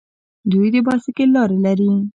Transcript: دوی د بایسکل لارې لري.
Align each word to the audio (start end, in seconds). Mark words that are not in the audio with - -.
دوی 0.51 0.67
د 0.73 0.75
بایسکل 0.85 1.29
لارې 1.37 1.57
لري. 1.65 1.91